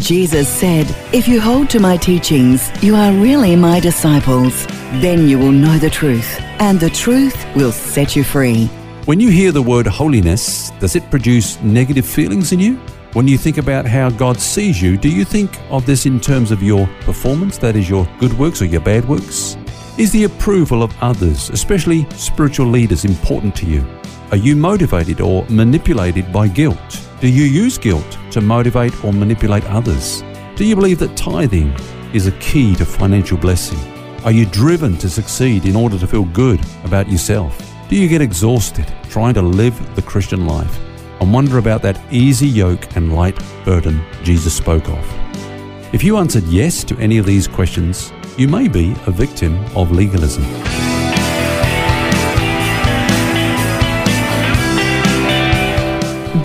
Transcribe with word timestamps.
Jesus 0.00 0.46
said, 0.48 0.86
If 1.12 1.26
you 1.26 1.40
hold 1.40 1.70
to 1.70 1.80
my 1.80 1.96
teachings, 1.96 2.70
you 2.82 2.94
are 2.94 3.12
really 3.12 3.56
my 3.56 3.80
disciples. 3.80 4.66
Then 5.00 5.26
you 5.26 5.38
will 5.38 5.52
know 5.52 5.78
the 5.78 5.90
truth, 5.90 6.38
and 6.60 6.78
the 6.78 6.90
truth 6.90 7.46
will 7.56 7.72
set 7.72 8.14
you 8.14 8.22
free. 8.22 8.66
When 9.06 9.20
you 9.20 9.30
hear 9.30 9.52
the 9.52 9.62
word 9.62 9.86
holiness, 9.86 10.70
does 10.80 10.96
it 10.96 11.10
produce 11.10 11.60
negative 11.62 12.04
feelings 12.04 12.52
in 12.52 12.60
you? 12.60 12.74
When 13.14 13.26
you 13.26 13.38
think 13.38 13.56
about 13.56 13.86
how 13.86 14.10
God 14.10 14.38
sees 14.38 14.82
you, 14.82 14.98
do 14.98 15.08
you 15.08 15.24
think 15.24 15.58
of 15.70 15.86
this 15.86 16.04
in 16.04 16.20
terms 16.20 16.50
of 16.50 16.62
your 16.62 16.86
performance, 17.00 17.56
that 17.58 17.74
is, 17.74 17.88
your 17.88 18.06
good 18.18 18.36
works 18.38 18.60
or 18.60 18.66
your 18.66 18.82
bad 18.82 19.08
works? 19.08 19.56
Is 19.96 20.12
the 20.12 20.24
approval 20.24 20.82
of 20.82 20.94
others, 21.00 21.48
especially 21.48 22.06
spiritual 22.10 22.66
leaders, 22.66 23.06
important 23.06 23.56
to 23.56 23.66
you? 23.66 23.86
Are 24.30 24.36
you 24.36 24.54
motivated 24.54 25.22
or 25.22 25.46
manipulated 25.48 26.30
by 26.30 26.48
guilt? 26.48 27.05
Do 27.18 27.28
you 27.28 27.44
use 27.44 27.78
guilt 27.78 28.18
to 28.32 28.42
motivate 28.42 28.92
or 29.02 29.10
manipulate 29.10 29.64
others? 29.64 30.22
Do 30.54 30.66
you 30.66 30.74
believe 30.74 30.98
that 30.98 31.16
tithing 31.16 31.74
is 32.12 32.26
a 32.26 32.32
key 32.32 32.74
to 32.74 32.84
financial 32.84 33.38
blessing? 33.38 33.78
Are 34.24 34.32
you 34.32 34.44
driven 34.44 34.98
to 34.98 35.08
succeed 35.08 35.64
in 35.64 35.76
order 35.76 35.98
to 35.98 36.06
feel 36.06 36.26
good 36.26 36.60
about 36.84 37.08
yourself? 37.08 37.58
Do 37.88 37.96
you 37.96 38.06
get 38.06 38.20
exhausted 38.20 38.86
trying 39.08 39.32
to 39.32 39.40
live 39.40 39.96
the 39.96 40.02
Christian 40.02 40.46
life 40.46 40.78
and 41.20 41.32
wonder 41.32 41.56
about 41.56 41.80
that 41.82 41.98
easy 42.12 42.48
yoke 42.48 42.84
and 42.96 43.14
light 43.14 43.42
burden 43.64 44.04
Jesus 44.22 44.54
spoke 44.54 44.86
of? 44.90 45.94
If 45.94 46.04
you 46.04 46.18
answered 46.18 46.44
yes 46.44 46.84
to 46.84 46.98
any 46.98 47.16
of 47.16 47.24
these 47.24 47.48
questions, 47.48 48.12
you 48.36 48.46
may 48.46 48.68
be 48.68 48.94
a 49.06 49.10
victim 49.10 49.58
of 49.74 49.90
legalism. 49.90 50.44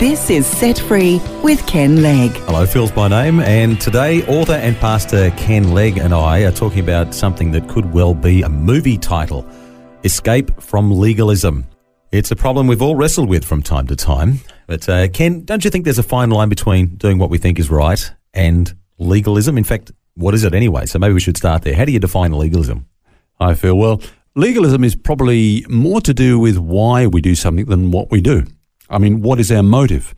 This 0.01 0.31
is 0.31 0.47
Set 0.47 0.79
Free 0.79 1.21
with 1.43 1.63
Ken 1.67 2.01
Legg. 2.01 2.31
Hello, 2.31 2.65
Phil's 2.65 2.91
my 2.95 3.07
name, 3.07 3.39
and 3.39 3.79
today 3.79 4.23
author 4.23 4.53
and 4.53 4.75
pastor 4.77 5.29
Ken 5.37 5.75
Legg 5.75 5.99
and 5.99 6.11
I 6.11 6.39
are 6.39 6.51
talking 6.51 6.79
about 6.79 7.13
something 7.13 7.51
that 7.51 7.69
could 7.69 7.93
well 7.93 8.15
be 8.15 8.41
a 8.41 8.49
movie 8.49 8.97
title 8.97 9.47
Escape 10.03 10.59
from 10.59 10.89
Legalism. 10.89 11.67
It's 12.11 12.31
a 12.31 12.35
problem 12.35 12.65
we've 12.65 12.81
all 12.81 12.95
wrestled 12.95 13.29
with 13.29 13.45
from 13.45 13.61
time 13.61 13.85
to 13.85 13.95
time. 13.95 14.39
But, 14.65 14.89
uh, 14.89 15.07
Ken, 15.09 15.45
don't 15.45 15.63
you 15.63 15.69
think 15.69 15.83
there's 15.83 15.99
a 15.99 16.03
fine 16.03 16.31
line 16.31 16.49
between 16.49 16.95
doing 16.95 17.19
what 17.19 17.29
we 17.29 17.37
think 17.37 17.59
is 17.59 17.69
right 17.69 18.11
and 18.33 18.73
legalism? 18.97 19.55
In 19.55 19.63
fact, 19.63 19.91
what 20.15 20.33
is 20.33 20.43
it 20.43 20.55
anyway? 20.55 20.87
So 20.87 20.97
maybe 20.97 21.13
we 21.13 21.19
should 21.19 21.37
start 21.37 21.61
there. 21.61 21.75
How 21.75 21.85
do 21.85 21.91
you 21.91 21.99
define 21.99 22.31
legalism? 22.31 22.87
I 23.39 23.53
feel, 23.53 23.77
well, 23.77 24.01
legalism 24.33 24.83
is 24.83 24.95
probably 24.95 25.63
more 25.69 26.01
to 26.01 26.11
do 26.11 26.39
with 26.39 26.57
why 26.57 27.05
we 27.05 27.21
do 27.21 27.35
something 27.35 27.65
than 27.65 27.91
what 27.91 28.09
we 28.09 28.19
do. 28.19 28.47
I 28.91 28.97
mean, 28.97 29.21
what 29.21 29.39
is 29.39 29.51
our 29.51 29.63
motive? 29.63 30.13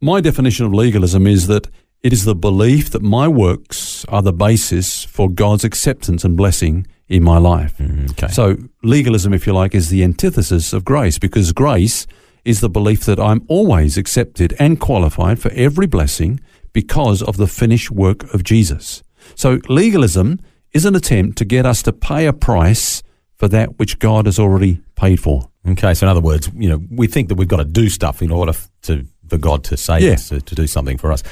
My 0.00 0.20
definition 0.20 0.64
of 0.66 0.72
legalism 0.72 1.26
is 1.26 1.46
that 1.48 1.68
it 2.02 2.12
is 2.12 2.24
the 2.24 2.34
belief 2.34 2.90
that 2.90 3.02
my 3.02 3.28
works 3.28 4.04
are 4.06 4.22
the 4.22 4.32
basis 4.32 5.04
for 5.04 5.30
God's 5.30 5.64
acceptance 5.64 6.24
and 6.24 6.36
blessing 6.36 6.86
in 7.08 7.22
my 7.22 7.38
life. 7.38 7.76
Mm, 7.78 8.10
okay. 8.10 8.28
So, 8.28 8.56
legalism, 8.82 9.32
if 9.32 9.46
you 9.46 9.52
like, 9.52 9.74
is 9.74 9.90
the 9.90 10.02
antithesis 10.02 10.72
of 10.72 10.84
grace 10.84 11.18
because 11.18 11.52
grace 11.52 12.06
is 12.44 12.60
the 12.60 12.70
belief 12.70 13.04
that 13.04 13.20
I'm 13.20 13.44
always 13.46 13.96
accepted 13.96 14.54
and 14.58 14.80
qualified 14.80 15.38
for 15.38 15.50
every 15.52 15.86
blessing 15.86 16.40
because 16.72 17.22
of 17.22 17.36
the 17.36 17.46
finished 17.46 17.90
work 17.90 18.32
of 18.34 18.42
Jesus. 18.42 19.02
So, 19.36 19.60
legalism 19.68 20.40
is 20.72 20.84
an 20.84 20.96
attempt 20.96 21.38
to 21.38 21.44
get 21.44 21.66
us 21.66 21.82
to 21.82 21.92
pay 21.92 22.26
a 22.26 22.32
price 22.32 23.02
for 23.36 23.46
that 23.48 23.78
which 23.78 23.98
God 23.98 24.26
has 24.26 24.38
already 24.38 24.80
paid 25.02 25.18
for. 25.20 25.48
Okay, 25.72 25.94
so 25.94 26.06
in 26.06 26.10
other 26.10 26.20
words, 26.20 26.50
you 26.56 26.68
know, 26.68 26.80
we 26.90 27.06
think 27.06 27.28
that 27.28 27.36
we've 27.36 27.48
got 27.54 27.58
to 27.58 27.64
do 27.82 27.88
stuff 27.88 28.22
in 28.22 28.30
order 28.30 28.52
to 28.82 29.04
for 29.28 29.38
God 29.38 29.64
to 29.64 29.76
save 29.76 30.02
Yeah. 30.02 30.12
us, 30.14 30.28
to, 30.28 30.40
to 30.40 30.54
do 30.54 30.66
something 30.66 30.98
for 30.98 31.10
us. 31.12 31.22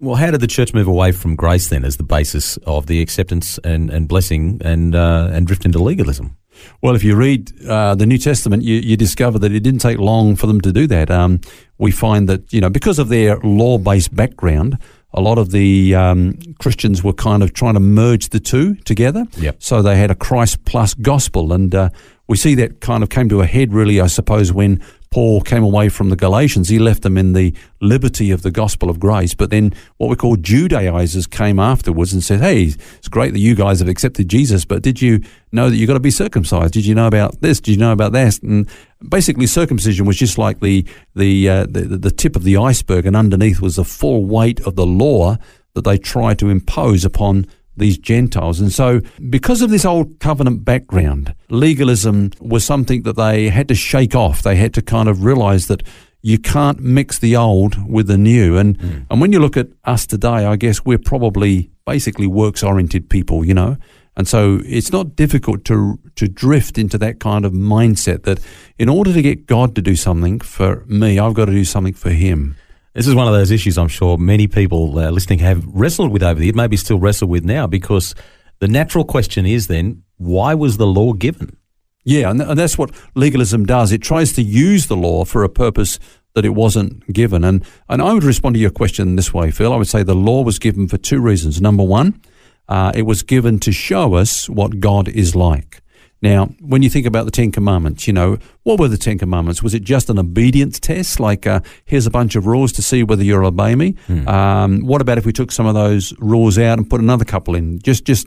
Well, 0.00 0.16
how 0.16 0.30
did 0.30 0.40
the 0.40 0.46
church 0.46 0.74
move 0.74 0.86
away 0.88 1.12
from 1.12 1.36
grace 1.36 1.68
then 1.68 1.84
as 1.84 1.96
the 1.96 2.02
basis 2.04 2.56
of 2.66 2.86
the 2.86 3.00
acceptance 3.02 3.58
and, 3.64 3.90
and 3.90 4.08
blessing 4.08 4.60
and 4.64 4.94
uh, 4.94 5.30
and 5.34 5.46
drift 5.46 5.64
into 5.64 5.78
legalism? 5.90 6.36
Well, 6.82 6.96
if 6.96 7.04
you 7.04 7.14
read 7.16 7.52
uh, 7.66 7.94
the 7.94 8.06
New 8.06 8.18
Testament, 8.18 8.62
you, 8.64 8.76
you 8.76 8.96
discover 8.96 9.38
that 9.38 9.52
it 9.52 9.60
didn't 9.60 9.80
take 9.80 9.98
long 9.98 10.36
for 10.36 10.46
them 10.48 10.60
to 10.62 10.72
do 10.72 10.86
that. 10.88 11.10
Um, 11.10 11.40
we 11.78 11.90
find 11.92 12.28
that, 12.28 12.52
you 12.52 12.60
know, 12.60 12.70
because 12.70 12.98
of 12.98 13.08
their 13.08 13.38
law 13.38 13.78
based 13.78 14.12
background, 14.14 14.76
a 15.12 15.20
lot 15.20 15.38
of 15.38 15.50
the 15.50 15.94
um, 15.94 16.38
Christians 16.58 17.02
were 17.02 17.14
kind 17.14 17.42
of 17.42 17.52
trying 17.54 17.74
to 17.74 17.80
merge 17.80 18.28
the 18.28 18.40
two 18.40 18.74
together. 18.84 19.24
Yep. 19.38 19.62
So 19.62 19.82
they 19.82 19.96
had 19.96 20.10
a 20.10 20.14
Christ 20.14 20.64
plus 20.64 20.94
gospel. 20.94 21.52
And 21.52 21.74
uh, 21.74 21.90
we 22.26 22.36
see 22.36 22.54
that 22.56 22.80
kind 22.80 23.02
of 23.02 23.08
came 23.08 23.28
to 23.30 23.40
a 23.40 23.46
head, 23.46 23.72
really, 23.72 24.00
I 24.00 24.06
suppose, 24.06 24.52
when 24.52 24.82
Paul 25.10 25.40
came 25.40 25.62
away 25.62 25.88
from 25.88 26.10
the 26.10 26.16
Galatians. 26.16 26.68
He 26.68 26.78
left 26.78 27.02
them 27.02 27.16
in 27.16 27.32
the 27.32 27.54
liberty 27.80 28.30
of 28.30 28.42
the 28.42 28.50
gospel 28.50 28.90
of 28.90 29.00
grace. 29.00 29.34
But 29.34 29.50
then 29.50 29.72
what 29.96 30.10
we 30.10 30.16
call 30.16 30.36
Judaizers 30.36 31.26
came 31.26 31.58
afterwards 31.58 32.12
and 32.12 32.22
said, 32.22 32.40
hey, 32.40 32.64
it's 32.64 33.08
great 33.08 33.32
that 33.32 33.38
you 33.38 33.54
guys 33.54 33.78
have 33.80 33.88
accepted 33.88 34.28
Jesus, 34.28 34.64
but 34.64 34.82
did 34.82 35.00
you 35.00 35.22
know 35.50 35.70
that 35.70 35.76
you've 35.76 35.88
got 35.88 35.94
to 35.94 36.00
be 36.00 36.10
circumcised? 36.10 36.74
Did 36.74 36.84
you 36.84 36.94
know 36.94 37.06
about 37.06 37.40
this? 37.40 37.60
Did 37.60 37.72
you 37.72 37.78
know 37.78 37.92
about 37.92 38.12
that? 38.12 38.42
And 38.42 38.68
basically, 39.08 39.46
circumcision 39.46 40.04
was 40.06 40.16
just 40.16 40.36
like 40.36 40.60
the, 40.60 40.86
the, 41.14 41.48
uh, 41.48 41.66
the, 41.68 41.80
the 41.80 42.10
tip 42.10 42.36
of 42.36 42.44
the 42.44 42.56
iceberg, 42.56 43.06
and 43.06 43.16
underneath 43.16 43.60
was 43.60 43.76
the 43.76 43.84
full 43.84 44.26
weight 44.26 44.60
of 44.66 44.76
the 44.76 44.86
law 44.86 45.36
that 45.74 45.82
they 45.84 45.96
tried 45.96 46.38
to 46.40 46.48
impose 46.48 47.04
upon 47.04 47.46
these 47.78 47.98
Gentiles. 47.98 48.60
And 48.60 48.72
so, 48.72 49.00
because 49.30 49.62
of 49.62 49.70
this 49.70 49.84
old 49.84 50.20
covenant 50.20 50.64
background, 50.64 51.34
legalism 51.48 52.32
was 52.40 52.64
something 52.64 53.02
that 53.02 53.16
they 53.16 53.48
had 53.48 53.68
to 53.68 53.74
shake 53.74 54.14
off. 54.14 54.42
They 54.42 54.56
had 54.56 54.74
to 54.74 54.82
kind 54.82 55.08
of 55.08 55.24
realize 55.24 55.66
that 55.68 55.82
you 56.22 56.38
can't 56.38 56.80
mix 56.80 57.18
the 57.18 57.36
old 57.36 57.90
with 57.90 58.08
the 58.08 58.18
new. 58.18 58.56
And, 58.56 58.80
hmm. 58.80 58.98
and 59.10 59.20
when 59.20 59.32
you 59.32 59.38
look 59.38 59.56
at 59.56 59.68
us 59.84 60.06
today, 60.06 60.28
I 60.46 60.56
guess 60.56 60.84
we're 60.84 60.98
probably 60.98 61.70
basically 61.86 62.26
works 62.26 62.62
oriented 62.62 63.08
people, 63.08 63.44
you 63.44 63.54
know. 63.54 63.76
And 64.18 64.26
so 64.26 64.60
it's 64.64 64.90
not 64.90 65.14
difficult 65.14 65.64
to 65.66 65.98
to 66.16 66.26
drift 66.26 66.76
into 66.76 66.98
that 66.98 67.20
kind 67.20 67.44
of 67.44 67.52
mindset 67.52 68.24
that 68.24 68.40
in 68.76 68.88
order 68.88 69.12
to 69.12 69.22
get 69.22 69.46
God 69.46 69.76
to 69.76 69.80
do 69.80 69.94
something 69.94 70.40
for 70.40 70.84
me, 70.86 71.20
I've 71.20 71.34
got 71.34 71.44
to 71.44 71.52
do 71.52 71.64
something 71.64 71.94
for 71.94 72.10
Him. 72.10 72.56
This 72.98 73.06
is 73.06 73.14
one 73.14 73.28
of 73.28 73.32
those 73.32 73.52
issues 73.52 73.78
I'm 73.78 73.86
sure 73.86 74.18
many 74.18 74.48
people 74.48 74.98
uh, 74.98 75.10
listening 75.10 75.38
have 75.38 75.64
wrestled 75.68 76.10
with 76.10 76.20
over 76.20 76.36
the 76.36 76.46
years, 76.46 76.56
maybe 76.56 76.76
still 76.76 76.98
wrestle 76.98 77.28
with 77.28 77.44
now, 77.44 77.64
because 77.68 78.12
the 78.58 78.66
natural 78.66 79.04
question 79.04 79.46
is 79.46 79.68
then, 79.68 80.02
why 80.16 80.52
was 80.54 80.78
the 80.78 80.86
law 80.88 81.12
given? 81.12 81.56
Yeah, 82.02 82.28
and, 82.28 82.40
th- 82.40 82.50
and 82.50 82.58
that's 82.58 82.76
what 82.76 82.90
legalism 83.14 83.66
does. 83.66 83.92
It 83.92 84.02
tries 84.02 84.32
to 84.32 84.42
use 84.42 84.88
the 84.88 84.96
law 84.96 85.24
for 85.24 85.44
a 85.44 85.48
purpose 85.48 86.00
that 86.34 86.44
it 86.44 86.56
wasn't 86.56 87.06
given. 87.12 87.44
And 87.44 87.64
and 87.88 88.02
I 88.02 88.12
would 88.12 88.24
respond 88.24 88.56
to 88.56 88.60
your 88.60 88.72
question 88.72 89.14
this 89.14 89.32
way, 89.32 89.52
Phil. 89.52 89.72
I 89.72 89.76
would 89.76 89.86
say 89.86 90.02
the 90.02 90.16
law 90.16 90.42
was 90.42 90.58
given 90.58 90.88
for 90.88 90.98
two 90.98 91.20
reasons. 91.20 91.60
Number 91.60 91.84
one, 91.84 92.20
uh, 92.68 92.90
it 92.96 93.02
was 93.02 93.22
given 93.22 93.60
to 93.60 93.70
show 93.70 94.14
us 94.14 94.48
what 94.48 94.80
God 94.80 95.06
is 95.06 95.36
like. 95.36 95.82
Now, 96.20 96.46
when 96.60 96.82
you 96.82 96.90
think 96.90 97.06
about 97.06 97.26
the 97.26 97.30
Ten 97.30 97.52
Commandments, 97.52 98.06
you 98.08 98.12
know, 98.12 98.38
what 98.64 98.80
were 98.80 98.88
the 98.88 98.96
Ten 98.96 99.18
Commandments? 99.18 99.62
Was 99.62 99.72
it 99.72 99.82
just 99.82 100.10
an 100.10 100.18
obedience 100.18 100.80
test? 100.80 101.20
Like, 101.20 101.46
uh, 101.46 101.60
here's 101.84 102.06
a 102.06 102.10
bunch 102.10 102.34
of 102.34 102.46
rules 102.46 102.72
to 102.72 102.82
see 102.82 103.04
whether 103.04 103.22
you'll 103.22 103.46
obey 103.46 103.76
me? 103.76 103.94
Um, 104.26 104.80
what 104.80 105.00
about 105.00 105.18
if 105.18 105.26
we 105.26 105.32
took 105.32 105.52
some 105.52 105.66
of 105.66 105.74
those 105.74 106.12
rules 106.18 106.58
out 106.58 106.78
and 106.78 106.90
put 106.90 107.00
another 107.00 107.24
couple 107.24 107.54
in? 107.54 107.78
Just, 107.78 108.04
just, 108.04 108.26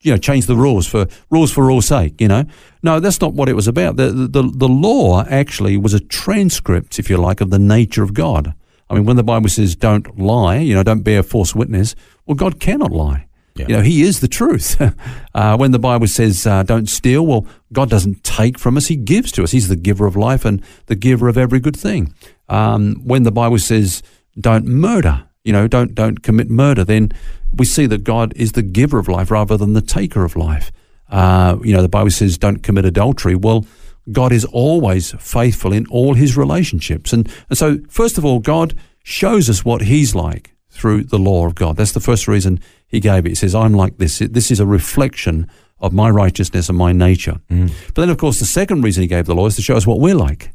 you 0.00 0.10
know, 0.10 0.16
change 0.16 0.46
the 0.46 0.56
rules 0.56 0.86
for 0.86 1.06
rules 1.30 1.52
for 1.52 1.66
rules' 1.66 1.86
sake, 1.86 2.18
you 2.18 2.28
know? 2.28 2.44
No, 2.82 2.98
that's 2.98 3.20
not 3.20 3.34
what 3.34 3.50
it 3.50 3.54
was 3.54 3.68
about. 3.68 3.96
The, 3.96 4.10
the, 4.10 4.42
the 4.42 4.68
law 4.68 5.22
actually 5.24 5.76
was 5.76 5.92
a 5.92 6.00
transcript, 6.00 6.98
if 6.98 7.10
you 7.10 7.18
like, 7.18 7.42
of 7.42 7.50
the 7.50 7.58
nature 7.58 8.02
of 8.02 8.14
God. 8.14 8.54
I 8.88 8.94
mean, 8.94 9.04
when 9.04 9.16
the 9.16 9.22
Bible 9.22 9.50
says 9.50 9.76
don't 9.76 10.18
lie, 10.18 10.56
you 10.56 10.74
know, 10.74 10.82
don't 10.82 11.02
bear 11.02 11.22
false 11.22 11.54
witness, 11.54 11.94
well, 12.24 12.36
God 12.36 12.58
cannot 12.58 12.90
lie. 12.90 13.27
Yeah. 13.58 13.66
You 13.68 13.76
know, 13.76 13.82
He 13.82 14.02
is 14.02 14.20
the 14.20 14.28
truth. 14.28 14.80
uh, 15.34 15.56
when 15.56 15.70
the 15.70 15.78
Bible 15.78 16.06
says 16.06 16.46
uh, 16.46 16.62
don't 16.62 16.88
steal, 16.88 17.26
well, 17.26 17.46
God 17.72 17.90
doesn't 17.90 18.24
take 18.24 18.58
from 18.58 18.76
us; 18.76 18.86
He 18.86 18.96
gives 18.96 19.32
to 19.32 19.42
us. 19.42 19.50
He's 19.50 19.68
the 19.68 19.76
giver 19.76 20.06
of 20.06 20.16
life 20.16 20.44
and 20.44 20.62
the 20.86 20.96
giver 20.96 21.28
of 21.28 21.36
every 21.36 21.60
good 21.60 21.76
thing. 21.76 22.14
Um, 22.48 23.02
when 23.04 23.24
the 23.24 23.32
Bible 23.32 23.58
says 23.58 24.02
don't 24.40 24.66
murder, 24.66 25.24
you 25.44 25.52
know, 25.52 25.66
don't 25.66 25.94
don't 25.94 26.22
commit 26.22 26.50
murder, 26.50 26.84
then 26.84 27.12
we 27.54 27.64
see 27.64 27.86
that 27.86 28.04
God 28.04 28.32
is 28.36 28.52
the 28.52 28.62
giver 28.62 28.98
of 28.98 29.08
life 29.08 29.30
rather 29.30 29.56
than 29.56 29.72
the 29.72 29.82
taker 29.82 30.24
of 30.24 30.36
life. 30.36 30.70
Uh, 31.10 31.56
you 31.62 31.74
know, 31.74 31.82
the 31.82 31.88
Bible 31.88 32.10
says 32.10 32.38
don't 32.38 32.62
commit 32.62 32.84
adultery. 32.84 33.34
Well, 33.34 33.66
God 34.12 34.32
is 34.32 34.44
always 34.44 35.12
faithful 35.12 35.72
in 35.72 35.86
all 35.86 36.14
His 36.14 36.36
relationships, 36.36 37.12
and 37.12 37.30
and 37.48 37.58
so 37.58 37.78
first 37.88 38.18
of 38.18 38.24
all, 38.24 38.40
God 38.40 38.74
shows 39.02 39.48
us 39.48 39.64
what 39.64 39.82
He's 39.82 40.14
like 40.14 40.54
through 40.70 41.04
the 41.04 41.18
law 41.18 41.46
of 41.46 41.54
God. 41.54 41.76
That's 41.76 41.92
the 41.92 42.00
first 42.00 42.28
reason 42.28 42.60
he 42.88 43.00
gave 43.00 43.26
it. 43.26 43.30
He 43.30 43.34
says, 43.34 43.54
I'm 43.54 43.74
like 43.74 43.98
this. 43.98 44.18
This 44.18 44.50
is 44.50 44.60
a 44.60 44.66
reflection 44.66 45.48
of 45.80 45.92
my 45.92 46.10
righteousness 46.10 46.68
and 46.68 46.76
my 46.76 46.92
nature. 46.92 47.40
Mm. 47.50 47.70
But 47.94 48.02
then, 48.02 48.10
of 48.10 48.18
course, 48.18 48.40
the 48.40 48.46
second 48.46 48.82
reason 48.82 49.02
he 49.02 49.06
gave 49.06 49.26
the 49.26 49.34
law 49.34 49.46
is 49.46 49.56
to 49.56 49.62
show 49.62 49.76
us 49.76 49.86
what 49.86 50.00
we're 50.00 50.14
like. 50.14 50.52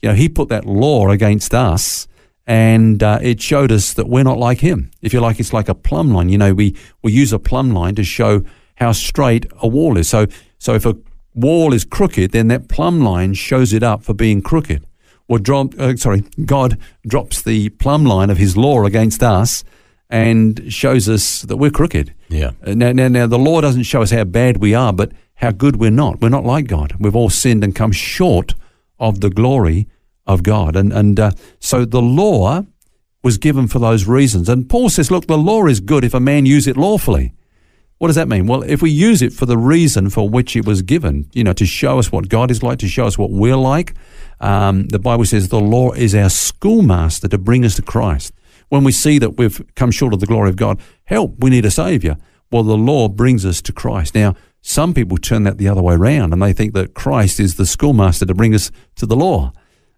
You 0.00 0.10
know, 0.10 0.14
he 0.14 0.28
put 0.28 0.48
that 0.50 0.64
law 0.64 1.10
against 1.10 1.52
us 1.54 2.06
and 2.46 3.02
uh, 3.02 3.18
it 3.22 3.40
showed 3.40 3.72
us 3.72 3.94
that 3.94 4.08
we're 4.08 4.24
not 4.24 4.38
like 4.38 4.60
him. 4.60 4.90
If 5.02 5.12
you 5.12 5.20
like, 5.20 5.40
it's 5.40 5.52
like 5.52 5.68
a 5.68 5.74
plumb 5.74 6.12
line. 6.12 6.28
You 6.28 6.38
know, 6.38 6.54
we, 6.54 6.76
we 7.02 7.12
use 7.12 7.32
a 7.32 7.38
plumb 7.38 7.70
line 7.72 7.94
to 7.96 8.04
show 8.04 8.42
how 8.76 8.92
straight 8.92 9.46
a 9.60 9.68
wall 9.68 9.96
is. 9.96 10.08
So, 10.08 10.26
so 10.58 10.74
if 10.74 10.86
a 10.86 10.96
wall 11.34 11.72
is 11.72 11.84
crooked, 11.84 12.32
then 12.32 12.48
that 12.48 12.68
plumb 12.68 13.00
line 13.00 13.34
shows 13.34 13.72
it 13.72 13.82
up 13.82 14.02
for 14.02 14.14
being 14.14 14.42
crooked. 14.42 14.86
Or 15.28 15.38
drop, 15.38 15.78
uh, 15.78 15.96
sorry, 15.96 16.24
God 16.44 16.76
drops 17.06 17.42
the 17.42 17.68
plumb 17.68 18.04
line 18.04 18.30
of 18.30 18.36
His 18.36 18.56
law 18.56 18.84
against 18.84 19.22
us 19.22 19.62
and 20.10 20.72
shows 20.72 21.08
us 21.08 21.42
that 21.42 21.56
we're 21.56 21.70
crooked. 21.70 22.12
Yeah. 22.28 22.50
Uh, 22.66 22.74
Now, 22.74 22.92
now, 22.92 23.08
now, 23.08 23.26
the 23.26 23.38
law 23.38 23.60
doesn't 23.60 23.84
show 23.84 24.02
us 24.02 24.10
how 24.10 24.24
bad 24.24 24.56
we 24.58 24.74
are, 24.74 24.92
but 24.92 25.12
how 25.36 25.52
good 25.52 25.76
we're 25.76 25.90
not. 25.90 26.20
We're 26.20 26.28
not 26.28 26.44
like 26.44 26.66
God. 26.66 26.94
We've 26.98 27.16
all 27.16 27.30
sinned 27.30 27.64
and 27.64 27.74
come 27.74 27.92
short 27.92 28.54
of 28.98 29.20
the 29.20 29.30
glory 29.30 29.88
of 30.26 30.42
God. 30.42 30.76
And, 30.76 30.92
and 30.92 31.18
uh, 31.18 31.30
so 31.60 31.84
the 31.84 32.02
law 32.02 32.66
was 33.22 33.38
given 33.38 33.68
for 33.68 33.78
those 33.78 34.06
reasons. 34.06 34.48
And 34.48 34.68
Paul 34.68 34.90
says, 34.90 35.10
look, 35.10 35.26
the 35.26 35.38
law 35.38 35.66
is 35.66 35.80
good 35.80 36.04
if 36.04 36.14
a 36.14 36.20
man 36.20 36.44
use 36.44 36.66
it 36.66 36.76
lawfully. 36.76 37.32
What 37.98 38.06
does 38.08 38.16
that 38.16 38.28
mean? 38.28 38.46
Well, 38.46 38.62
if 38.62 38.80
we 38.80 38.90
use 38.90 39.20
it 39.20 39.32
for 39.32 39.44
the 39.44 39.58
reason 39.58 40.08
for 40.08 40.26
which 40.28 40.56
it 40.56 40.64
was 40.66 40.80
given, 40.80 41.28
you 41.34 41.44
know, 41.44 41.52
to 41.52 41.66
show 41.66 41.98
us 41.98 42.10
what 42.10 42.30
God 42.30 42.50
is 42.50 42.62
like, 42.62 42.78
to 42.78 42.88
show 42.88 43.06
us 43.06 43.18
what 43.18 43.30
we're 43.30 43.56
like, 43.56 43.94
um, 44.40 44.88
the 44.88 44.98
Bible 44.98 45.26
says 45.26 45.48
the 45.48 45.60
law 45.60 45.92
is 45.92 46.14
our 46.14 46.30
schoolmaster 46.30 47.28
to 47.28 47.36
bring 47.36 47.62
us 47.64 47.76
to 47.76 47.82
Christ. 47.82 48.32
When 48.70 48.82
we 48.84 48.92
see 48.92 49.18
that 49.18 49.36
we've 49.36 49.62
come 49.74 49.90
short 49.90 50.14
of 50.14 50.20
the 50.20 50.26
glory 50.26 50.48
of 50.48 50.56
God, 50.56 50.80
help, 51.04 51.34
we 51.38 51.50
need 51.50 51.64
a 51.64 51.70
Savior. 51.70 52.16
Well, 52.50 52.62
the 52.62 52.76
law 52.76 53.08
brings 53.08 53.44
us 53.44 53.60
to 53.62 53.72
Christ. 53.72 54.14
Now, 54.14 54.34
some 54.62 54.94
people 54.94 55.16
turn 55.18 55.44
that 55.44 55.58
the 55.58 55.68
other 55.68 55.82
way 55.82 55.94
around 55.94 56.32
and 56.32 56.42
they 56.42 56.52
think 56.52 56.74
that 56.74 56.94
Christ 56.94 57.40
is 57.40 57.56
the 57.56 57.66
schoolmaster 57.66 58.26
to 58.26 58.34
bring 58.34 58.54
us 58.54 58.70
to 58.96 59.06
the 59.06 59.16
law, 59.16 59.52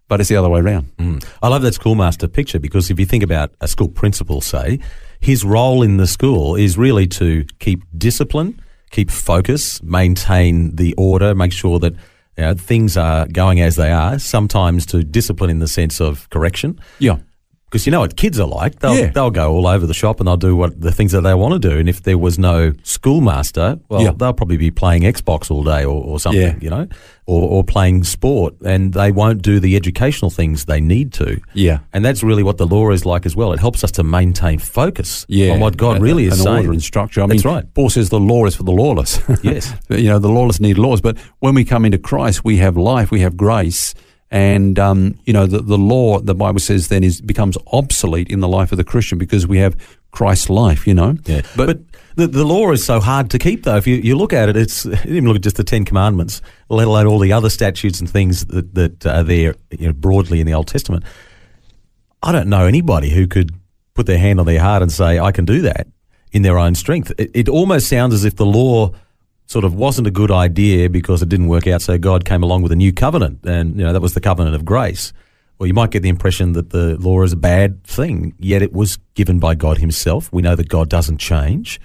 but 0.07 0.19
it's 0.19 0.29
the 0.29 0.35
other 0.35 0.49
way 0.49 0.59
around. 0.59 0.95
Mm. 0.97 1.25
I 1.41 1.47
love 1.49 1.61
that 1.63 1.73
schoolmaster 1.73 2.27
picture 2.27 2.59
because 2.59 2.89
if 2.89 2.99
you 2.99 3.05
think 3.05 3.23
about 3.23 3.51
a 3.61 3.67
school 3.67 3.89
principal, 3.89 4.41
say, 4.41 4.79
his 5.19 5.43
role 5.43 5.83
in 5.83 5.97
the 5.97 6.07
school 6.07 6.55
is 6.55 6.77
really 6.77 7.07
to 7.07 7.45
keep 7.59 7.83
discipline, 7.97 8.61
keep 8.91 9.09
focus, 9.09 9.81
maintain 9.83 10.75
the 10.75 10.93
order, 10.97 11.33
make 11.35 11.51
sure 11.51 11.79
that 11.79 11.93
you 12.37 12.43
know, 12.43 12.53
things 12.53 12.97
are 12.97 13.27
going 13.27 13.61
as 13.61 13.75
they 13.75 13.91
are, 13.91 14.19
sometimes 14.19 14.85
to 14.87 15.03
discipline 15.03 15.49
in 15.49 15.59
the 15.59 15.67
sense 15.67 15.99
of 15.99 16.29
correction. 16.29 16.79
Yeah. 16.99 17.17
Because 17.73 17.87
you 17.87 17.91
know 17.91 18.01
what 18.01 18.15
kids 18.15 18.39
are 18.39 18.45
like. 18.45 18.77
They'll, 18.81 18.95
Yeah. 18.95 19.07
they'll 19.09 19.31
go 19.31 19.51
all 19.51 19.65
over 19.65 19.87
the 19.87 19.95
shop 19.95 20.19
and 20.19 20.27
they'll 20.27 20.37
do 20.37 20.55
what 20.55 20.79
the 20.79 20.91
things 20.91 21.11
that 21.11 21.21
they 21.21 21.33
want 21.33 21.59
to 21.59 21.69
do. 21.69 21.75
And 21.79 21.89
if 21.89 22.03
there 22.03 22.19
was 22.19 22.37
no 22.37 22.71
schoolmaster, 22.83 23.79
well, 23.89 24.01
Yeah. 24.03 24.11
they'll 24.15 24.31
probably 24.33 24.57
be 24.57 24.69
playing 24.69 25.01
Xbox 25.01 25.49
all 25.49 25.63
day 25.63 25.83
or, 25.83 26.03
or 26.03 26.19
something, 26.19 26.39
Yeah. 26.41 26.55
you 26.61 26.69
know, 26.69 26.87
or, 27.25 27.49
or 27.49 27.63
playing 27.63 28.03
sport. 28.03 28.53
And 28.63 28.93
they 28.93 29.11
won't 29.11 29.41
do 29.41 29.59
the 29.59 29.75
educational 29.75 30.29
things 30.29 30.65
they 30.65 30.79
need 30.81 31.13
to. 31.13 31.39
Yeah. 31.55 31.79
And 31.93 32.05
that's 32.05 32.21
really 32.21 32.43
what 32.43 32.57
the 32.59 32.67
law 32.67 32.91
is 32.91 33.07
like 33.07 33.25
as 33.25 33.35
well. 33.35 33.53
It 33.53 33.59
helps 33.59 33.83
us 33.83 33.89
to 33.93 34.03
maintain 34.03 34.59
focus 34.59 35.25
Yeah, 35.27 35.53
on 35.53 35.59
what 35.59 35.75
God 35.75 35.99
really 35.99 36.25
is 36.25 36.43
saying. 36.43 36.57
order 36.57 36.71
and 36.73 36.83
structure. 36.83 37.23
I 37.23 37.25
That's 37.27 37.43
mean, 37.43 37.53
right. 37.55 37.73
Paul 37.73 37.89
says 37.89 38.09
the 38.09 38.19
law 38.19 38.45
is 38.45 38.55
for 38.55 38.63
the 38.63 38.71
lawless. 38.71 39.19
Yes. 39.43 39.73
you 39.89 40.09
know, 40.09 40.19
the 40.19 40.29
lawless 40.29 40.59
need 40.59 40.77
laws, 40.77 41.01
but 41.01 41.17
when 41.39 41.55
we 41.55 41.65
come 41.65 41.85
into 41.85 41.97
Christ, 41.97 42.45
we 42.45 42.57
have 42.57 42.77
life, 42.77 43.09
we 43.09 43.21
have 43.21 43.35
grace, 43.35 43.93
and 44.33 44.79
um, 44.79 45.19
you 45.25 45.31
know, 45.31 45.45
the, 45.45 45.59
the 45.59 45.77
law, 45.77 46.19
the 46.19 46.33
Bible 46.33 46.59
says, 46.59 46.87
then 46.87 47.03
is 47.03 47.21
becomes 47.21 47.55
obsolete 47.67 48.31
in 48.31 48.39
the 48.39 48.47
life 48.47 48.71
of 48.71 48.79
the 48.79 48.83
Christian 48.83 49.19
because 49.19 49.45
we 49.45 49.59
have 49.59 49.77
Christ's 50.09 50.49
life. 50.49 50.87
You 50.87 50.95
know, 50.95 51.17
Yeah, 51.25 51.43
but, 51.55 51.67
but, 51.67 51.79
the, 52.15 52.25
the 52.25 52.43
law 52.43 52.71
is 52.71 52.83
so 52.83 52.99
hard 52.99 53.29
to 53.29 53.39
keep, 53.39 53.63
though. 53.63 53.75
If 53.75 53.85
you, 53.85 53.95
you 53.97 54.17
look 54.17 54.33
at 54.33 54.49
it, 54.49 54.57
it's 54.57 54.85
you 54.85 54.97
even 55.05 55.27
look 55.27 55.35
at 55.35 55.43
just 55.43 55.57
the 55.57 55.63
Ten 55.63 55.85
Commandments, 55.85 56.41
let 56.67 56.87
alone 56.87 57.05
all 57.05 57.19
the 57.19 57.31
other 57.31 57.51
statutes 57.51 57.99
and 57.99 58.09
things 58.09 58.45
that 58.47 58.73
that 58.73 59.05
are 59.05 59.23
there 59.23 59.53
you 59.69 59.87
know, 59.87 59.93
broadly 59.93 60.39
in 60.39 60.47
the 60.47 60.55
Old 60.55 60.67
Testament. 60.67 61.03
I 62.23 62.31
don't 62.31 62.49
know 62.49 62.65
anybody 62.65 63.11
who 63.11 63.27
could 63.27 63.53
put 63.93 64.07
their 64.07 64.17
hand 64.17 64.39
on 64.39 64.47
their 64.47 64.59
heart 64.59 64.81
and 64.81 64.91
say, 64.91 65.19
"I 65.19 65.31
can 65.31 65.45
do 65.45 65.61
that" 65.61 65.85
in 66.31 66.41
their 66.41 66.57
own 66.57 66.73
strength. 66.73 67.11
It, 67.19 67.29
it 67.35 67.49
almost 67.49 67.87
sounds 67.87 68.15
as 68.15 68.25
if 68.25 68.35
the 68.35 68.47
law 68.47 68.93
sort 69.53 69.63
of 69.63 69.75
wasn't 69.75 70.07
a 70.07 70.11
good 70.11 70.31
idea 70.31 70.89
because 70.89 71.21
it 71.21 71.29
didn't 71.29 71.47
work 71.47 71.67
out. 71.67 71.81
So 71.81 71.97
God 71.97 72.25
came 72.25 72.41
along 72.41 72.63
with 72.63 72.71
a 72.71 72.75
new 72.75 72.91
covenant, 72.91 73.45
and 73.45 73.77
you 73.77 73.83
know 73.85 73.93
that 73.93 74.01
was 74.01 74.15
the 74.15 74.19
covenant 74.19 74.55
of 74.55 74.65
grace. 74.65 75.13
Well, 75.59 75.67
you 75.67 75.75
might 75.75 75.91
get 75.91 76.01
the 76.01 76.09
impression 76.09 76.53
that 76.53 76.71
the 76.71 76.97
law 76.97 77.21
is 77.21 77.31
a 77.31 77.37
bad 77.37 77.83
thing, 77.83 78.33
yet 78.39 78.63
it 78.63 78.73
was 78.73 78.97
given 79.13 79.37
by 79.39 79.53
God 79.53 79.77
Himself. 79.77 80.33
We 80.33 80.41
know 80.41 80.55
that 80.55 80.67
God 80.67 80.89
doesn't 80.89 81.19
change. 81.19 81.79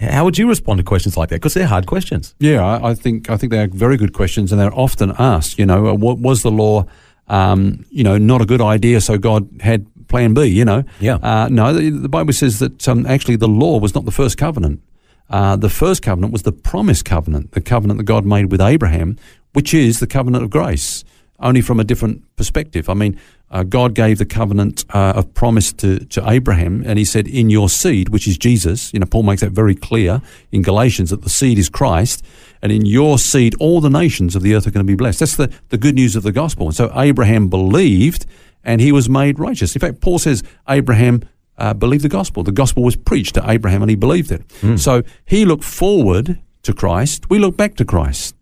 How 0.00 0.24
would 0.24 0.38
you 0.38 0.48
respond 0.48 0.78
to 0.78 0.84
questions 0.84 1.16
like 1.16 1.28
that? 1.30 1.36
Because 1.36 1.54
they're 1.54 1.66
hard 1.66 1.86
questions. 1.86 2.36
yeah, 2.38 2.64
I, 2.64 2.90
I 2.90 2.94
think 2.94 3.28
I 3.28 3.36
think 3.36 3.50
they 3.50 3.60
are 3.60 3.66
very 3.66 3.96
good 3.96 4.12
questions, 4.12 4.52
and 4.52 4.60
they're 4.60 4.78
often 4.86 5.12
asked. 5.18 5.58
You 5.58 5.66
know, 5.66 5.94
what 5.94 6.18
was 6.18 6.42
the 6.42 6.52
law? 6.52 6.86
Um, 7.26 7.84
you 7.90 8.04
know, 8.04 8.16
not 8.16 8.40
a 8.40 8.46
good 8.46 8.62
idea, 8.62 9.00
so 9.00 9.18
God 9.18 9.48
had 9.60 9.86
Plan 10.06 10.32
B. 10.34 10.44
You 10.44 10.64
know, 10.64 10.84
Yeah. 11.00 11.16
Uh, 11.16 11.48
no, 11.50 11.74
the, 11.74 11.90
the 11.90 12.08
Bible 12.08 12.32
says 12.32 12.60
that 12.60 12.88
um, 12.88 13.04
actually 13.06 13.36
the 13.36 13.48
law 13.48 13.78
was 13.78 13.92
not 13.94 14.04
the 14.04 14.12
first 14.12 14.38
covenant. 14.38 14.80
Uh, 15.30 15.56
the 15.56 15.68
first 15.68 16.02
covenant 16.02 16.32
was 16.32 16.42
the 16.42 16.52
promise 16.52 17.02
covenant, 17.02 17.52
the 17.52 17.60
covenant 17.60 17.98
that 17.98 18.04
God 18.04 18.24
made 18.24 18.50
with 18.50 18.60
Abraham, 18.60 19.16
which 19.52 19.74
is 19.74 20.00
the 20.00 20.06
covenant 20.06 20.44
of 20.44 20.50
grace, 20.50 21.04
only 21.40 21.60
from 21.60 21.78
a 21.78 21.84
different 21.84 22.24
perspective. 22.36 22.88
I 22.88 22.94
mean, 22.94 23.18
uh, 23.50 23.62
God 23.62 23.94
gave 23.94 24.18
the 24.18 24.26
covenant 24.26 24.84
uh, 24.90 25.14
of 25.16 25.32
promise 25.34 25.72
to, 25.74 26.00
to 26.06 26.28
Abraham, 26.28 26.82
and 26.84 26.98
he 26.98 27.04
said, 27.04 27.26
In 27.26 27.48
your 27.48 27.68
seed, 27.68 28.10
which 28.10 28.26
is 28.26 28.36
Jesus, 28.36 28.92
you 28.92 29.00
know, 29.00 29.06
Paul 29.06 29.22
makes 29.22 29.40
that 29.40 29.52
very 29.52 29.74
clear 29.74 30.20
in 30.52 30.62
Galatians 30.62 31.10
that 31.10 31.22
the 31.22 31.30
seed 31.30 31.58
is 31.58 31.68
Christ, 31.68 32.22
and 32.60 32.72
in 32.72 32.84
your 32.84 33.18
seed, 33.18 33.54
all 33.58 33.80
the 33.80 33.90
nations 33.90 34.36
of 34.36 34.42
the 34.42 34.54
earth 34.54 34.66
are 34.66 34.70
going 34.70 34.84
to 34.84 34.90
be 34.90 34.96
blessed. 34.96 35.20
That's 35.20 35.36
the, 35.36 35.52
the 35.70 35.78
good 35.78 35.94
news 35.94 36.16
of 36.16 36.24
the 36.24 36.32
gospel. 36.32 36.66
And 36.66 36.76
so 36.76 36.92
Abraham 36.94 37.48
believed, 37.48 38.26
and 38.64 38.80
he 38.80 38.92
was 38.92 39.08
made 39.08 39.38
righteous. 39.38 39.74
In 39.74 39.80
fact, 39.80 40.00
Paul 40.00 40.18
says 40.18 40.42
Abraham 40.68 41.22
uh, 41.58 41.74
believed 41.74 42.04
the 42.04 42.08
gospel. 42.08 42.42
The 42.42 42.52
gospel 42.52 42.82
was 42.82 42.96
preached 42.96 43.34
to 43.34 43.50
Abraham 43.50 43.82
and 43.82 43.90
he 43.90 43.96
believed 43.96 44.30
it. 44.32 44.42
So 44.78 45.02
he 45.26 45.44
looked 45.44 45.64
forward 45.64 46.38
to 46.62 46.72
Christ. 46.72 47.28
We 47.28 47.38
look 47.38 47.56
back 47.56 47.74
to 47.76 47.84
Christ. 47.84 48.34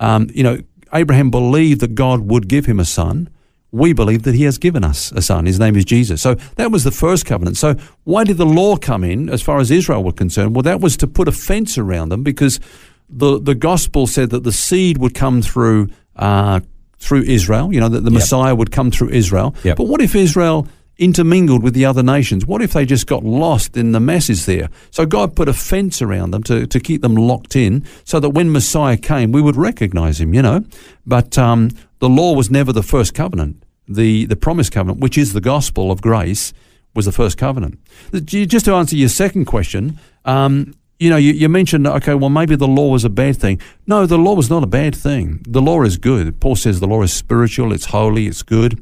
Um, 0.00 0.28
you 0.34 0.42
know, 0.42 0.58
Abraham 0.92 1.30
believed 1.30 1.80
that 1.80 1.94
God 1.94 2.20
would 2.30 2.48
give 2.48 2.66
him 2.66 2.80
a 2.80 2.84
son. 2.84 3.28
We 3.70 3.92
believe 3.94 4.24
that 4.24 4.34
he 4.34 4.44
has 4.44 4.58
given 4.58 4.84
us 4.84 5.12
a 5.12 5.22
son. 5.22 5.46
His 5.46 5.58
name 5.58 5.76
is 5.76 5.84
Jesus. 5.86 6.20
So 6.20 6.34
that 6.56 6.70
was 6.70 6.84
the 6.84 6.90
first 6.90 7.24
covenant. 7.24 7.56
So 7.56 7.74
why 8.04 8.24
did 8.24 8.36
the 8.36 8.44
law 8.46 8.76
come 8.76 9.02
in 9.02 9.30
as 9.30 9.40
far 9.40 9.58
as 9.60 9.70
Israel 9.70 10.04
were 10.04 10.12
concerned? 10.12 10.54
Well, 10.54 10.62
that 10.64 10.80
was 10.80 10.96
to 10.98 11.06
put 11.06 11.26
a 11.28 11.32
fence 11.32 11.78
around 11.78 12.10
them 12.10 12.22
because 12.22 12.60
the, 13.08 13.40
the 13.40 13.54
gospel 13.54 14.06
said 14.06 14.30
that 14.30 14.44
the 14.44 14.52
seed 14.52 14.98
would 14.98 15.14
come 15.14 15.40
through, 15.40 15.88
uh, 16.16 16.60
through 16.98 17.22
Israel, 17.22 17.72
you 17.72 17.80
know, 17.80 17.88
that 17.88 18.00
the 18.04 18.10
Yep. 18.10 18.20
Messiah 18.20 18.54
would 18.54 18.70
come 18.70 18.90
through 18.90 19.10
Israel. 19.10 19.54
Yep. 19.64 19.76
But 19.78 19.84
what 19.84 20.02
if 20.02 20.14
Israel 20.14 20.66
intermingled 20.98 21.62
with 21.62 21.74
the 21.74 21.84
other 21.84 22.02
nations? 22.02 22.46
What 22.46 22.62
if 22.62 22.72
they 22.72 22.86
just 22.86 23.06
got 23.06 23.24
lost 23.24 23.76
in 23.76 23.92
the 23.92 24.00
masses 24.00 24.46
there? 24.46 24.68
So 24.90 25.06
God 25.06 25.34
put 25.34 25.48
a 25.48 25.52
fence 25.52 26.02
around 26.02 26.32
them 26.32 26.42
to, 26.44 26.66
to 26.66 26.80
keep 26.80 27.02
them 27.02 27.14
locked 27.14 27.56
in 27.56 27.84
so 28.04 28.20
that 28.20 28.30
when 28.30 28.52
Messiah 28.52 28.96
came, 28.96 29.32
we 29.32 29.42
would 29.42 29.56
recognize 29.56 30.20
him, 30.20 30.34
you 30.34 30.42
know. 30.42 30.64
But 31.06 31.38
um, 31.38 31.70
the 31.98 32.08
law 32.08 32.34
was 32.34 32.50
never 32.50 32.72
the 32.72 32.82
first 32.82 33.14
covenant. 33.14 33.62
The, 33.88 34.26
the 34.26 34.36
promise 34.36 34.70
covenant, 34.70 35.00
which 35.00 35.18
is 35.18 35.32
the 35.32 35.40
gospel 35.40 35.90
of 35.90 36.00
grace, 36.00 36.52
was 36.94 37.06
the 37.06 37.12
first 37.12 37.38
covenant. 37.38 37.78
Just 38.24 38.66
to 38.66 38.74
answer 38.74 38.96
your 38.96 39.08
second 39.08 39.46
question, 39.46 39.98
um, 40.24 40.74
you 41.02 41.10
know, 41.10 41.16
you, 41.16 41.32
you 41.32 41.48
mentioned, 41.48 41.84
okay, 41.86 42.14
well, 42.14 42.30
maybe 42.30 42.54
the 42.54 42.68
law 42.68 42.88
was 42.88 43.04
a 43.04 43.10
bad 43.10 43.36
thing. 43.36 43.60
No, 43.88 44.06
the 44.06 44.18
law 44.18 44.34
was 44.34 44.48
not 44.48 44.62
a 44.62 44.68
bad 44.68 44.94
thing. 44.94 45.44
The 45.48 45.60
law 45.60 45.82
is 45.82 45.96
good. 45.96 46.38
Paul 46.38 46.54
says 46.54 46.78
the 46.78 46.86
law 46.86 47.02
is 47.02 47.12
spiritual, 47.12 47.72
it's 47.72 47.86
holy, 47.86 48.28
it's 48.28 48.42
good. 48.42 48.80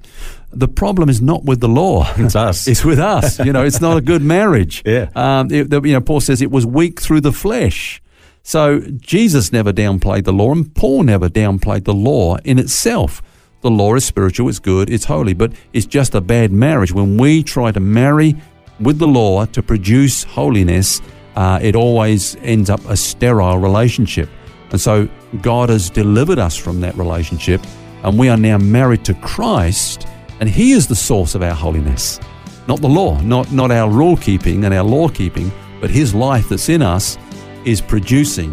The 0.53 0.69
problem 0.69 1.09
is 1.09 1.21
not 1.21 1.45
with 1.45 1.61
the 1.61 1.69
law. 1.69 2.13
It's 2.17 2.35
us. 2.35 2.67
it's 2.73 2.85
with 2.85 2.99
us. 2.99 3.39
You 3.39 3.53
know, 3.53 3.65
it's 3.65 3.81
not 3.81 3.97
a 3.97 4.01
good 4.01 4.23
marriage. 4.23 4.83
Yeah. 4.91 5.09
Um, 5.15 5.53
it, 5.53 5.73
you 5.73 5.93
know, 5.93 6.01
Paul 6.01 6.21
says 6.21 6.43
it 6.43 6.51
was 6.51 6.67
weak 6.67 7.01
through 7.01 7.21
the 7.21 7.33
flesh. 7.33 8.03
So 8.43 8.81
Jesus 8.81 9.53
never 9.53 9.73
downplayed 9.73 10.25
the 10.25 10.33
law, 10.33 10.51
and 10.53 10.75
Paul 10.75 11.05
never 11.05 11.29
downplayed 11.29 11.85
the 11.85 11.95
law 11.95 12.37
in 12.39 12.59
itself. 12.59 13.23
The 13.61 13.71
law 13.71 13.95
is 13.95 14.05
spiritual, 14.05 14.49
it's 14.49 14.59
good, 14.59 14.91
it's 14.91 15.05
holy, 15.05 15.35
but 15.35 15.53
it's 15.73 15.87
just 15.87 16.15
a 16.15 16.21
bad 16.21 16.51
marriage. 16.51 16.93
When 16.93 17.19
we 17.19 17.43
try 17.43 17.71
to 17.71 17.81
marry 17.81 18.35
with 18.81 18.99
the 18.99 19.07
law 19.07 19.45
to 19.45 19.63
produce 19.63 20.25
holiness, 20.25 21.01
uh, 21.37 21.61
it 21.63 21.77
always 21.77 22.37
ends 22.37 22.71
up 22.71 22.85
a 22.87 22.97
sterile 22.97 23.59
relationship. 23.59 24.29
And 24.71 24.81
so 24.81 25.09
God 25.43 25.69
has 25.69 25.91
delivered 25.91 26.39
us 26.39 26.57
from 26.57 26.81
that 26.81 26.97
relationship, 26.97 27.61
and 28.03 28.19
we 28.19 28.29
are 28.29 28.37
now 28.37 28.57
married 28.57 29.05
to 29.05 29.15
Christ, 29.15 30.07
and 30.41 30.49
He 30.49 30.73
is 30.73 30.89
the 30.89 30.97
source 30.97 31.35
of 31.35 31.43
our 31.43 31.55
holiness. 31.55 32.19
Not 32.67 32.81
the 32.81 32.89
law, 32.89 33.21
not, 33.21 33.53
not 33.53 33.71
our 33.71 33.91
rule 33.91 34.17
keeping 34.17 34.65
and 34.65 34.75
our 34.75 34.83
law 34.83 35.09
keeping, 35.09 35.53
but 35.81 35.91
His 35.91 36.15
life 36.15 36.49
that's 36.49 36.69
in 36.69 36.83
us 36.83 37.19
is 37.65 37.81
producing 37.81 38.51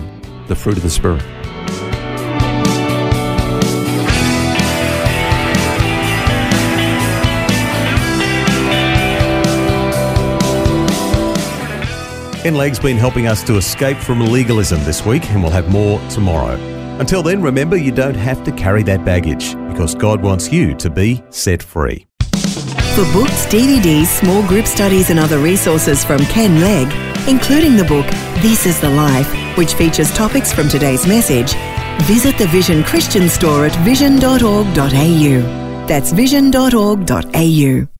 the 0.47 0.55
fruit 0.55 0.77
of 0.77 0.83
the 0.83 0.89
Spirit. 0.89 1.23
Ken 12.43 12.55
Legg's 12.55 12.79
been 12.79 12.95
helping 12.95 13.27
us 13.27 13.43
to 13.43 13.57
escape 13.57 13.97
from 13.97 14.21
legalism 14.21 14.81
this 14.85 15.05
week, 15.05 15.29
and 15.31 15.41
we'll 15.41 15.51
have 15.51 15.69
more 15.69 15.99
tomorrow. 16.09 16.76
Until 16.99 17.21
then, 17.21 17.41
remember 17.41 17.77
you 17.77 17.91
don't 17.91 18.15
have 18.15 18.43
to 18.43 18.51
carry 18.51 18.83
that 18.83 19.05
baggage 19.05 19.53
because 19.69 19.95
God 19.95 20.21
wants 20.21 20.51
you 20.51 20.75
to 20.75 20.89
be 20.89 21.23
set 21.29 21.61
free. 21.61 22.07
For 22.95 23.03
books, 23.13 23.45
DVDs, 23.45 24.07
small 24.07 24.45
group 24.47 24.65
studies, 24.65 25.11
and 25.11 25.19
other 25.19 25.37
resources 25.37 26.03
from 26.03 26.19
Ken 26.25 26.59
Legg, 26.59 26.87
including 27.27 27.75
the 27.75 27.83
book 27.83 28.07
This 28.41 28.65
is 28.65 28.81
the 28.81 28.89
Life, 28.89 29.31
which 29.57 29.75
features 29.75 30.11
topics 30.13 30.51
from 30.51 30.69
today's 30.69 31.05
message, 31.05 31.53
visit 32.07 32.37
the 32.37 32.47
Vision 32.47 32.83
Christian 32.83 33.29
store 33.29 33.65
at 33.65 33.75
vision.org.au. 33.85 35.85
That's 35.87 36.11
vision.org.au. 36.11 37.96